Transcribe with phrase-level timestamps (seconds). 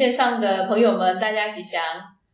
[0.00, 1.78] 线上的朋友们，大家吉祥！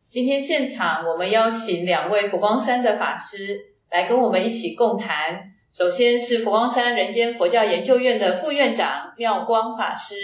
[0.07, 3.59] 今天现场我们邀请两位佛光山的法师
[3.91, 5.37] 来跟我们一起共谈。
[5.69, 10.15] 首先是佛光山人间佛教研究院的副院长妙光法师。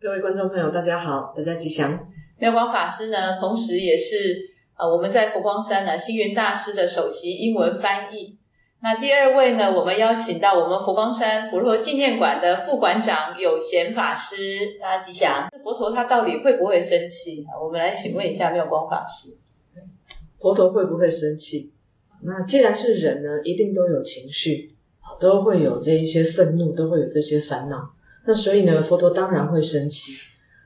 [0.00, 1.96] 各位观众朋友，大家好，大家吉祥。
[2.38, 4.34] 妙光法师呢，同时也是
[4.76, 8.36] 呃我们在佛光山呢星云大师的首席英文翻译。
[8.84, 15.48] 那第二位呢，我们邀请到我们佛光山佛陀纪念馆的副馆长有贤法师，大家吉祥。
[15.62, 17.46] 佛陀他到底会不会生气？
[17.58, 19.38] 我们来请问一下妙光法师，
[20.38, 21.72] 佛陀会不会生气？
[22.24, 24.74] 那既然是人呢，一定都有情绪，
[25.18, 27.88] 都会有这一些愤怒，都会有这些烦恼。
[28.26, 30.12] 那所以呢，佛陀当然会生气。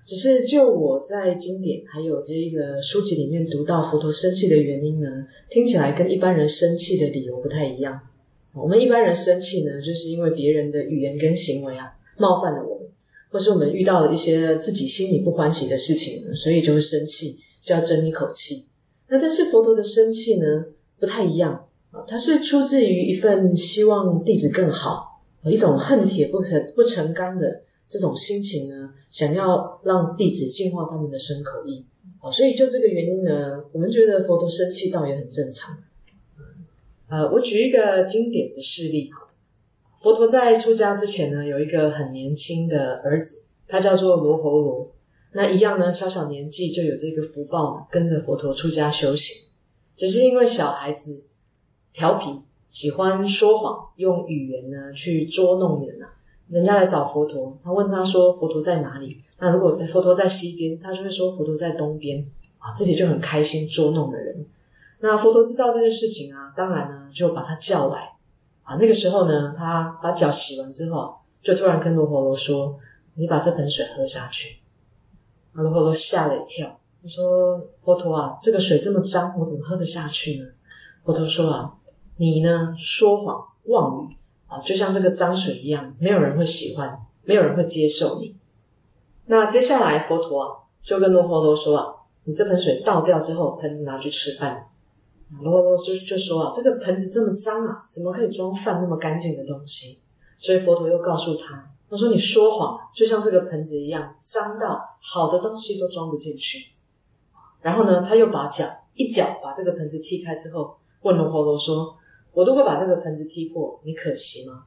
[0.03, 5.09] 只是就我在经典还有这个书籍里面读到佛陀生气的原因呢，
[5.49, 8.01] 听起来跟一般人生气的理由不太一样。
[8.61, 12.89] 我们一般人生气呢，就是因为别人的语言跟行为啊冒犯了我们，
[13.31, 18.65] 或是我们遇到了一些自己心里不欢喜的事情，所以就会生气，就要争一口气。
[19.09, 20.67] 那但是佛陀的生气呢
[20.99, 31.85] 不太一样啊，他是出自于一份希望弟子更好，一种恨铁不成不成钢的这种心情呢，想要让弟子净化他们的身口意
[32.21, 35.75] 啊，所以就这个原因呢，我们觉得佛陀生气倒也很正常。
[37.09, 39.29] 呃，我举一个经典的事例哈。
[40.01, 44.93] 佛陀在出家之前呢，有一个很年轻的儿子，他叫做罗侯罗。
[45.33, 49.51] 那一样呢，小小年纪就有这个福报，跟着佛陀出家修行。
[49.95, 51.25] 只是因为小孩子
[51.93, 56.15] 调皮，喜欢说谎，用语言呢去捉弄人啊。
[56.49, 62.27] 人家来找佛陀，他问他说：“佛陀在哪里？”那如果在佛陀在西边，他就会说：“佛陀在东边。”
[62.59, 64.47] 啊，自己就很开心捉弄的人。
[65.01, 68.17] 那佛陀知道这件事情啊，当然呢就把他叫来
[68.65, 68.77] 啊。
[68.81, 72.77] 那个时候呢，他把脚洗完之后，就突然跟罗婆罗说
[73.15, 74.59] ：“你把这盆水喝下去。”
[75.55, 80.47] 罗婆罗吓了一跳，他说：“佛陀啊，这个水这么脏，我怎么喝得下去呢？”
[81.05, 81.75] 佛陀说：“啊，
[82.17, 84.17] 你呢说谎妄语
[84.49, 88.37] 啊，就像这个脏水一样，没有人会喜欢，没有人会接受你。”
[89.27, 90.49] 那接下来佛陀啊
[90.83, 94.65] 就跟罗婆罗说：“啊，你这盆水倒掉之后，盆拿去吃饭。”
[95.43, 99.99] 罗罗就就说啊，这个盆子这么脏啊，怎么可以装饭那么干净的东西？
[100.39, 106.69] 所以佛陀又告诉他，他说你说谎，就像这个盆子一样，脏到好的东西都装不进去。
[107.61, 111.97] 然后呢，他又把脚一脚把这个盆子踢开之后，问罗婆罗说
[112.33, 114.65] ：“我如果把这个盆子踢破，你可惜吗？”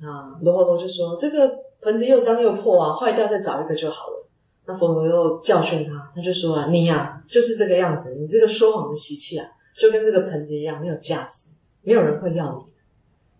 [0.00, 4.28] 那罗婆罗就说：“这个盆子又脏又破啊，坏掉再找一个就好了。”
[4.66, 9.46] 那佛陀又教训他，他就说啊：“你呀，就是这个样子，你这个说谎的习气啊。”
[9.80, 12.66] 就跟这个盆子一样，没有价值，没有人会要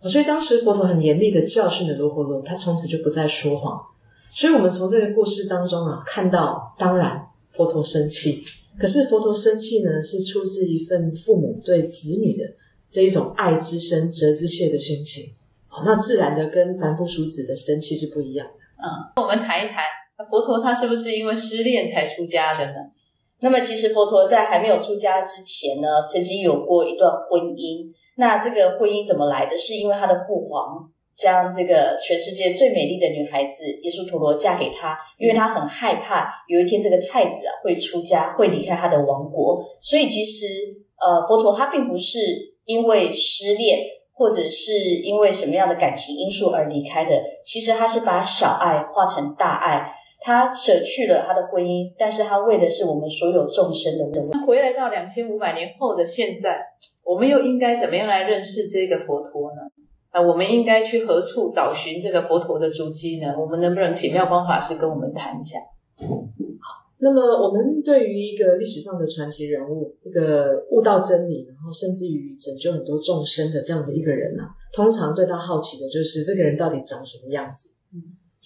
[0.02, 0.08] 你。
[0.08, 3.76] 所以当时佛陀很严厉的教训了罗婆罗，他从此就不再说谎。
[4.30, 8.44] 所以，我们从这个故事当中啊，看到，当然佛陀生气，
[8.78, 12.44] 可是佛陀生气呢，是出自一份父母对子女的
[12.88, 15.24] 这一种爱之深、责之切的心情。
[15.84, 18.52] 那自然的跟凡夫俗子的生气是不一样的。
[18.76, 19.82] 嗯，我们谈一谈
[20.30, 22.74] 佛陀他是不是因为失恋才出家的呢？
[23.40, 27.86] 那么，其实佛陀在还没有出家之前呢，曾经有过一段婚姻。
[28.16, 29.56] 那这个婚姻怎么来的？
[29.56, 39.64] 是因为他的父皇将这个全世界最美丽的女孩子耶稣陀罗嫁给他，因为他很害怕有一天这个太子啊会出家，会离开他的王国。
[39.80, 40.46] 所以，其实
[41.00, 42.18] 呃，佛陀他并不是
[42.64, 43.78] 因为失恋，
[44.14, 47.12] 或者是因为什么样的感情因素而离开的。
[47.44, 49.94] 其实他是把小爱化成大爱。
[50.20, 54.30] 他舍去了他的婚姻，但是他为的是我们所有众生的人。
[54.30, 56.60] 他回来到两千五百年后的现在，
[57.04, 59.62] 我们又应该怎么样来认识这个佛陀呢？
[60.10, 63.34] 啊，我们应该去何处找寻这个佛陀的足迹呢？
[63.38, 65.58] 我们能不能请妙光法师跟我们谈一下？
[66.00, 77.76] 好，那么我们对于一个历史上的传奇人物，一个悟道真理，然后甚至于拯救很多众生的这样的一个人呢，通常对他好奇的就是这个人到底长什么样子。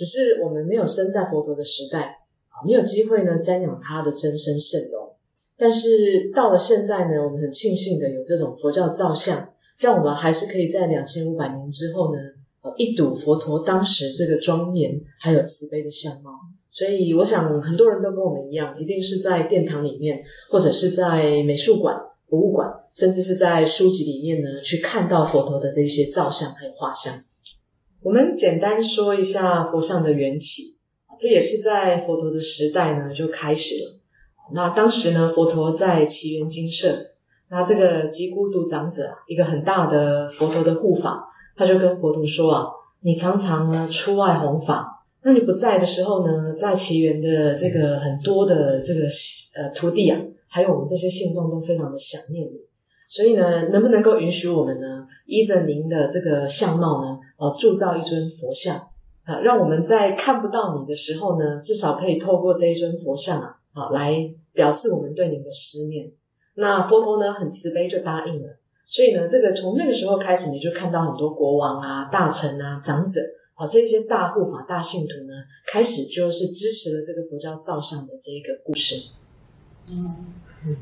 [0.02, 2.00] 只是我们没有生在佛陀的时代
[2.48, 5.08] 啊，没有机会呢瞻仰他的真身圣容。
[5.56, 12.20] 但是到了现在呢，我们很庆幸的有这种佛教造像，让我们还是可以在两千五百年之后呢，
[12.62, 16.32] 呃，一睹佛陀当时这个庄严还有慈悲的相貌。
[16.72, 21.96] 所以我想很多人都跟我们一样，一定是在殿堂里面，或者是在美术馆、
[22.28, 27.14] 博物馆，甚至是在书籍里面呢，去看到佛陀的这些造像还有画像。
[28.02, 30.76] 我们简单说一下佛像的缘起，
[31.20, 34.00] 这也是在佛陀的时代呢就开始了。
[34.52, 36.88] 那当时呢，佛陀在奇缘精舍，
[37.48, 42.66] 那这个吉孤独长者啊，一个很大的佛陀的护法，他就跟佛陀说啊
[43.02, 45.04] ：“你常常呢出外弘法。
[45.22, 49.02] 那你不在的时候呢，在奇缘的这个很多的这个
[49.54, 52.56] 呃徒弟啊，还有我们这些信众都非常的想念你，
[53.06, 57.11] 所以呢，能不能够允许我们呢，依着您的这个相貌呢，
[57.42, 58.76] 呃，铸造一尊佛像
[59.24, 64.14] 啊，让我们在看不到你的时候呢，至少可以透过这一尊佛像啊，好，来
[64.52, 66.08] 表示我们对您的思念。
[66.54, 68.58] 那佛陀呢，很慈悲就答应了。
[68.86, 73.20] 所以呢，这个从那个时候开始，你就看到很多国王啊、大臣啊、长者
[73.54, 75.34] 啊这些大护法、大信徒呢，
[75.66, 79.10] 开始就是支持了这个佛教造像的这一个故事。
[79.88, 80.14] 嗯，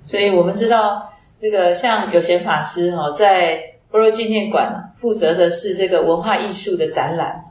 [0.02, 1.08] 所以我们知道，
[1.40, 7.44] 这个像有贤法师哈，在般若纪念馆负责的是这个文化艺术的展览。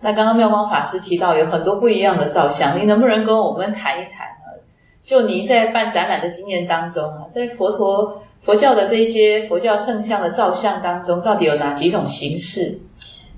[0.00, 4.60] 那刚刚妙光法师提到有很多不一样的造像，你能不能跟我们谈一谈呢？
[5.02, 8.22] 就您在办展览的经验当中啊，在佛陀。
[8.44, 12.78] 佛教的这些佛教圣像的造像当中，到底有哪几种形式？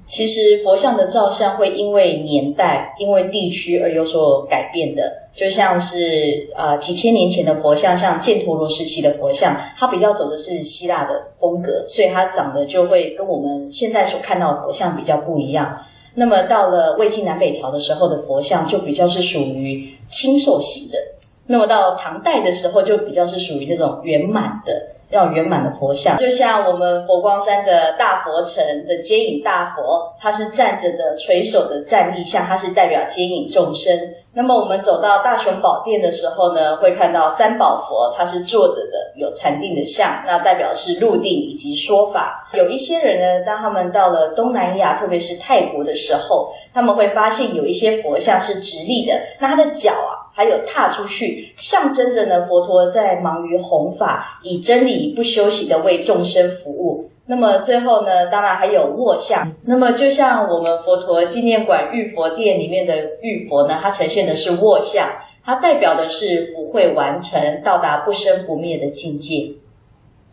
[0.09, 5.03] 其实佛像的造像会因为年代、因为地区而有所改变的。
[5.37, 15.79] 就像是呃几千年前的佛像，像犍陀罗时期的佛像，它比较走的是希腊的风格，所以它长得就会跟我们现在所看到的佛像比较不一样。
[16.15, 20.99] 那么到了魏晋南北朝的时候的佛像，就比较是属于清瘦型的。
[21.47, 24.73] 那么到唐代的时候，就比较是属于这种圆满的。
[25.11, 33.93] 要圆满的佛像，就像我们佛光山的大佛城的接引大佛，它是站着的垂手的站立像，它是代表接引众生。
[34.35, 42.49] 那么我们走到大雄宝殿的时候呢，会看到三宝佛，它是坐着的，有禅定的像，那代表是入定以及说法。
[42.53, 49.91] 有一些人呢，当他们到了东南亚，特别是泰国的时候，他们会发现有一些佛像是直立的，那他的脚。
[50.39, 57.11] 还有踏出去，象征着呢，佛陀在忙于弘法，以真理不休息的为众生服务。
[57.27, 59.53] 那么最后呢，当然还有卧像。
[59.65, 65.09] 那么就像我们佛陀纪念馆玉佛殿里面的玉佛呢，它呈现的是卧像，
[65.45, 69.55] 它代表的是不会完成，到达不生不灭的境界。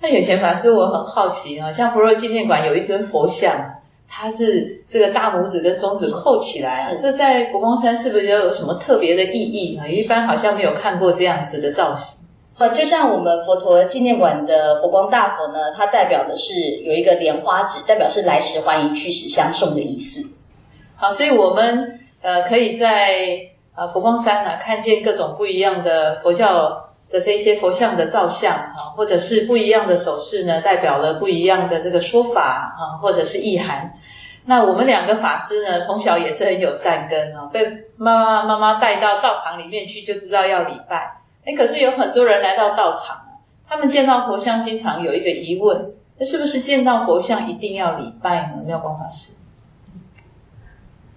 [0.01, 3.81] 那有钱法师，我很好奇啊，像佛陀纪念馆有一尊佛像。
[4.17, 9.89] 它是这个大拇指跟中指扣起来，这在佛光山是不是有什么特别的意义呢？
[9.89, 12.25] 一般好像没有看过这样子的造型。
[12.57, 20.25] 呃，就像我们佛陀纪念馆的佛光大佛呢，它代表的是有一个莲花指，代表是来时欢迎，去时相送的意思。
[20.95, 23.37] 好，所以我们呃可以在
[23.75, 33.91] 呃佛光山呢看见各种不一样的佛教的这些佛像的造像啊，或者是不一样的手势呢，代表了不一样的这个说法啊，或者是意涵。
[34.47, 37.65] 那我们两个法师呢，从小也是很有善根哦，被
[37.97, 41.19] 妈妈妈妈带到道场里面去，就知道要礼拜。
[41.43, 43.21] 哎，可是有很多人来到道场
[43.67, 48.61] 他们见到佛像，经常有一个疑问：那是不是见到佛像一定要礼拜呢？
[48.63, 49.33] 妙光法师，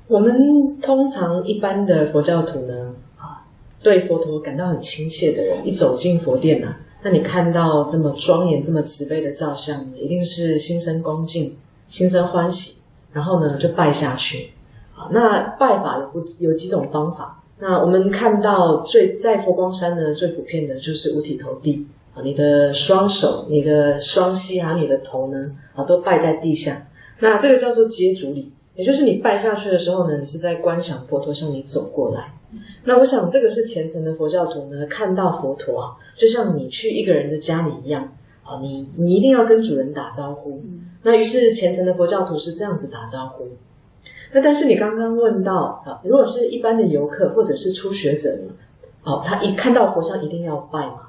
[0.07, 3.45] 我们通常一般的佛教徒呢，啊，
[3.83, 12.78] 对佛陀感到很亲切的人，一走进佛殿呢，那你看到这么庄严、这么慈悲的造像，一定是心生恭敬，心生欢喜。
[13.13, 14.53] 然后呢，就拜下去。
[14.93, 17.43] 好，那拜法有不有几种方法？
[17.61, 26.87] 那我们看到最在佛光山呢，最普遍的就是五体投地啊，你的双手、你的双膝还有你的头呢，啊，都拜在地下。
[27.21, 32.35] 那这个叫做接足礼，也就是你拜下去的时候呢，你是在观想佛陀向你走过来。
[32.85, 38.13] 那我想这个是虔诚的佛教徒呢，看到佛陀啊，就像你去一个人的家里一样
[38.45, 40.63] 啊，你你一定要跟主人打招呼。
[41.09, 43.49] 那于是虔诚的佛教徒是这样子打招呼。
[44.31, 48.53] 那但是你刚刚问到啊，如果是一般的游客或者是初学者呢？
[49.01, 51.09] 好，他一看到佛像一定要拜嘛？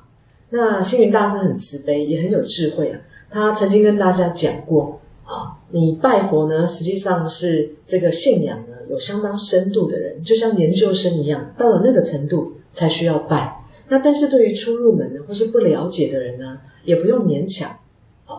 [0.51, 3.01] 那星云大师很慈悲，也很有智慧啊。
[3.29, 13.65] 他曾经跟大家讲过啊，你拜佛呢，实际上是这个信仰呢有相当深度的人，就像研究生一样，到了那个程度才需要拜。
[13.89, 17.69] 那但是对于初入门的或是不了解的人呢，也不用勉强。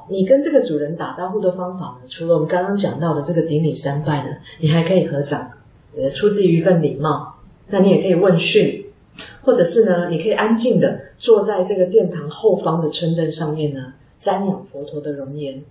[0.09, 2.09] 你跟这个主人打招呼的方法呢？
[2.09, 4.31] 除了我们刚刚讲到的这个顶礼三拜呢，
[4.61, 5.49] 你还可以合掌，
[5.97, 7.35] 呃，出自于一份礼貌。
[7.69, 8.85] 那你也可以问讯，
[9.43, 15.63] 或者是呢，你可以安静的坐在这个殿堂后方的春凳上面呢，瞻仰佛陀的容颜。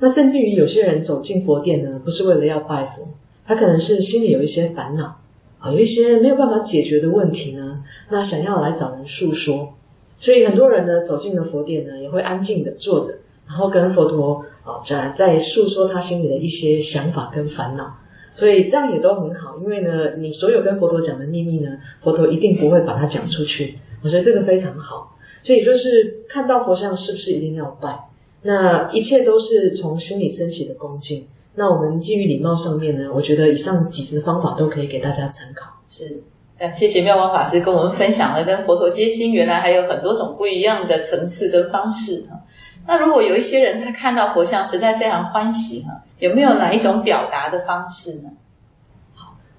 [0.00, 3.06] 那甚至于有些人走进佛殿呢，不是为了要拜佛，
[3.46, 5.20] 他可能是心里有一些烦恼
[5.58, 9.74] 啊，有一些没有办法解决的问题呢，那想要来找人诉说。
[10.16, 13.18] 所以很多人呢，走进了佛殿呢，也会安静的坐着。
[13.46, 17.94] 然后跟佛陀啊在在诉说他心里的一些想法跟烦恼，
[18.34, 19.56] 所以这样也都很好。
[19.62, 21.70] 因为呢，你所有跟佛陀讲的秘密呢，
[22.00, 23.78] 佛陀一定不会把它讲出去。
[24.02, 25.16] 我觉得这个非常好。
[25.42, 28.08] 所以就是看到佛像是不是一定要拜？
[28.42, 31.26] 那一切都是从心里升起的恭敬。
[31.54, 35.70] 那我们基于礼貌上面呢，我觉得以上几个方法都可以给大家参考。
[35.86, 36.22] 是，
[36.58, 42.40] 那谢谢妙光法师跟我们分享了跟佛陀接心，原来还有很多种不一样的层次跟方式哈。
[42.86, 48.30] 那如果有一些人他看到佛像实在非常欢喜哈，有没有哪一种表达的方式呢？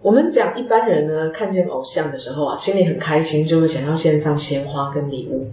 [0.01, 5.47] 我们讲一般人呢，看见偶像的时候啊，心里很开心，就会想要献上鲜花跟礼物。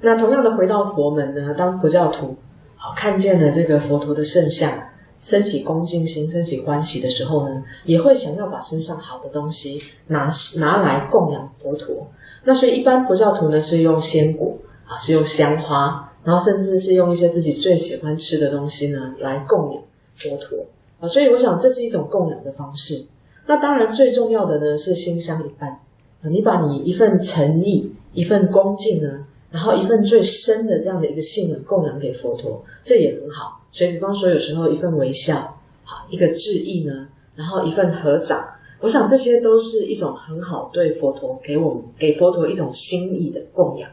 [0.00, 2.34] 那同样的，回到佛门呢，当佛教徒
[2.76, 4.70] 好看见了这个佛陀的圣像，
[5.18, 12.10] 升起恭敬心、升起欢喜的时候呢，也会想要把身上好的东西拿拿来供养佛陀。
[12.44, 14.56] 那所以一般佛教徒呢，是用鲜果
[14.86, 19.82] 啊，是用香花，然后甚至是用一些自己最喜欢吃的东西呢，来供养
[20.14, 20.58] 佛陀
[21.00, 21.08] 啊。
[21.08, 23.02] 所以我想，这是一种供养的方式。
[23.46, 25.80] 那当然，最重要的呢是心香一饭
[26.20, 29.24] 啊，你把你一份诚意、一份恭敬呢。
[29.50, 33.64] 然后一份最深的这样的一个信仰供养给佛陀，这也很好。
[33.72, 38.38] 所以，比方说有时候一份微笑，好一个致意呢，然后一份合掌，
[38.80, 43.88] 我想这些都是一种很好对佛陀给我们给佛陀一种心意的供养。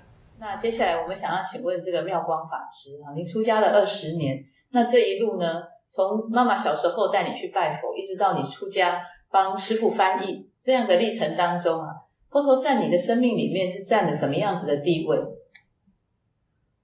[0.46, 4.38] 那接下来我们想要请问这个妙光法师啊，您出家了二十年，
[4.70, 11.88] 那这一路呢，从妈妈小时候带你去拜佛，一直到你出家帮师父翻译这样的历程当中啊，
[12.30, 15.18] 佛陀在你的生命里面是占了什么样子的地位？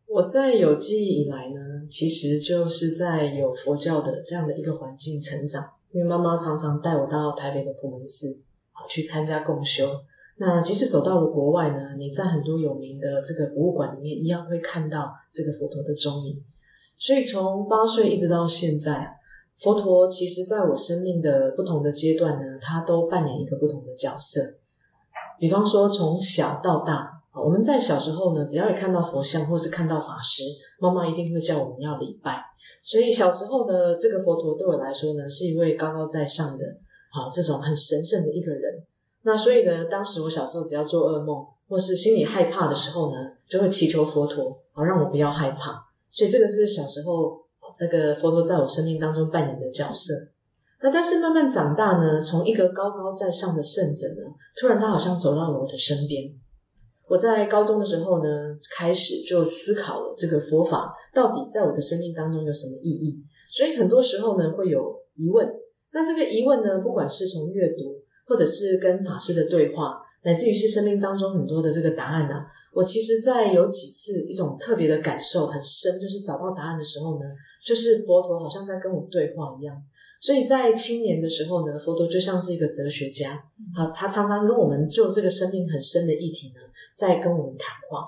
[0.07, 5.61] 我在有记忆以来呢，其实就是在有佛教的这样的一个环境成长。
[5.91, 8.41] 因为妈妈常常带我到台北的普门寺
[8.71, 9.85] 啊去参加共修。
[10.41, 16.43] 那即使走到了国外呢，你在很多有名的这个博物馆里面，一样会看到这个佛陀的踪影。
[16.97, 19.19] 所以从八岁一直到现在，
[19.59, 24.41] 佛陀其实在我生命的不同的阶段呢，他都扮演一个不同的角色。
[25.39, 27.21] 比方说，从小到大。
[27.35, 30.41] 我们在小时候呢，只要一看到佛像或是看到法师，
[30.79, 32.43] 妈妈一定会叫我们要礼拜。
[32.83, 36.65] 所以小时候呢，这个佛陀对我来说呢，是一位高高在上的，
[37.11, 38.83] 好这种很神圣的一个人。
[39.23, 45.85] 那所以呢，当时我小时候只要做噩梦或是心里害怕的时候呢，就会祈求佛陀，好让我不要害怕。
[46.09, 47.39] 所以这个是小时候
[47.77, 50.13] 这个佛陀在我生命当中扮演的角色。
[50.81, 56.33] 那但是慢慢长大呢，从一个高高在上的圣者呢，突然他好像走到了我的身边。
[57.07, 58.29] 我在高中的时候呢，
[58.75, 63.23] 开始就思考了这个佛法到底在我的生命当中有什么意义。
[63.51, 65.47] 所以很多时候呢，会有疑问。
[65.93, 68.00] 那这个疑问呢，不管是从阅读，
[68.31, 77.25] 或者是跟法师的对话，乃至于是生命当中很多的这个答案呢，我其实，在有几次一种特别的感受很深，就是找到答案的时候呢，
[77.61, 79.75] 就是佛陀好像在跟我对话一样。
[80.21, 83.31] 所以在青年的时候呢，佛陀就像是一个哲学家，
[83.75, 86.61] 啊，他常常跟我们就这个生命很深的议题呢，
[86.95, 88.05] 在跟我们谈话。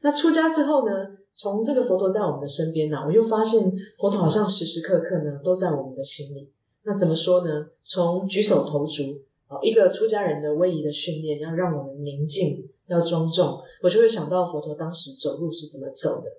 [0.00, 0.92] 那出家之后呢，
[1.34, 6.50] 从这个佛陀在我们的身边呢，我又发现佛陀好像时时刻刻呢都在我们的心里。
[6.84, 7.66] 那怎么说呢？
[7.84, 9.20] 从举手投足
[9.52, 16.30] 啊，一个出家人的威仪的训练，要让我们宁静，要庄重，我就会想到佛陀当时走路是怎么走的。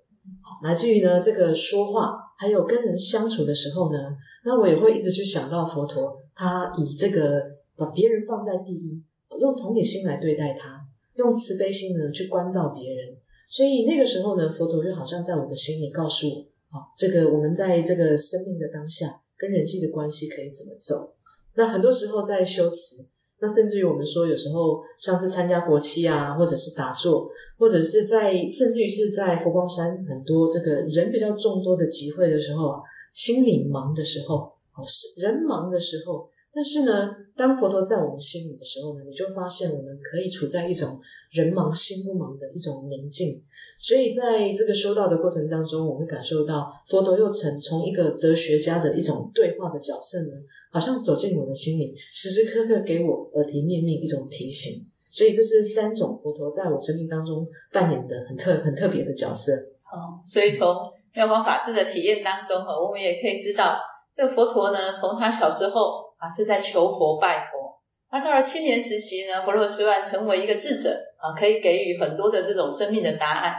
[0.64, 4.00] 来自于呢这个说话，还有跟人相处的时候呢。
[4.46, 7.42] 那我也会一直去想到佛陀，他以这个
[7.78, 9.02] 把别人放在第一，
[9.40, 13.16] 用同理心来对待他，用慈悲心呢去关照别人。
[13.48, 21.13] 所以那个时候呢，佛陀就好像在我的心里告诉我：，啊，这个我们在这个生命的当下，跟人际的关系可以怎么走？
[21.56, 23.06] 那很多时候在修持，
[23.40, 32.80] 那甚至于我们说，有时候像是参加佛七啊，或者是打坐，或者是在甚至于是在佛光山很多这个人比较众多的集会的时候啊。
[33.16, 34.38] 心里忙的时候，
[34.76, 36.28] 哦，是人忙的时候。
[36.52, 43.40] 但是呢，当佛陀在我们心里的时候呢，你就发现我们可以处在一种人忙心不忙的一种宁静。
[43.80, 50.34] 所以在这个修道的过程当中，我们感受到佛陀又成从一个哲学家的一种对话的角色呢，
[50.74, 54.74] 好像走进我的心里，时时刻刻给我耳提面命一种提醒。
[55.10, 59.54] 所以这是三种佛陀在我生命当中扮演的很特很特别的角色。
[59.96, 60.76] 哦，所以从。
[61.16, 63.78] 妙光法师的体验当中，哈，我们也可以知道，
[64.12, 73.54] 这个佛陀呢，从他小时候啊是在求佛拜佛，而到了青年时期呢，佛陀虽然成为一个智者啊，可以给予很多的这种生命的答案。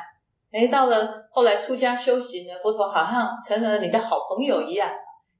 [0.51, 4.91] 哎，到了后来出家修行呢，佛陀好像成了你的好朋友一样，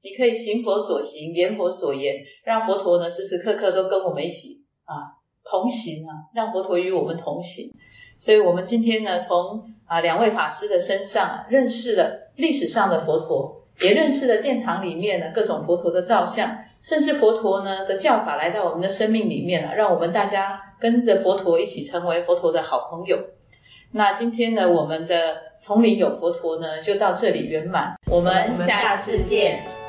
[0.05, 7.71] 你可以行佛所行，言佛所言，让佛陀呢时时刻刻都跟我们一起啊同行啊，让佛陀与我们同行。
[8.15, 23.17] 所以，我们今天呢，从啊两位法师的身上认识了历史上的佛陀，也认识了殿堂里面呢各种佛陀的造像，甚至佛陀呢的教法来到我们的生命里面了，让我们大家跟着佛陀一起成为佛陀的好朋友。
[23.91, 27.95] 那今天呢，我们的丛林有佛陀呢，就到这里圆满。
[28.07, 29.84] 我们下次见。